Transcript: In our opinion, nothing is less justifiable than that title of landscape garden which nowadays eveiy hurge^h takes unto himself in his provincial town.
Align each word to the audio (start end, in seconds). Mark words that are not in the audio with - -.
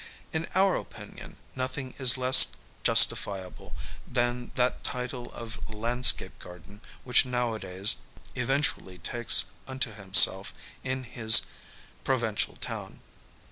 In 0.33 0.47
our 0.55 0.75
opinion, 0.77 1.37
nothing 1.55 1.93
is 1.99 2.17
less 2.17 2.53
justifiable 2.81 3.75
than 4.07 4.49
that 4.55 4.83
title 4.83 5.31
of 5.31 5.59
landscape 5.69 6.39
garden 6.39 6.81
which 7.03 7.23
nowadays 7.23 7.97
eveiy 8.35 8.65
hurge^h 8.65 9.03
takes 9.03 9.51
unto 9.67 9.93
himself 9.93 10.55
in 10.83 11.03
his 11.03 11.45
provincial 12.03 12.55
town. 12.55 13.01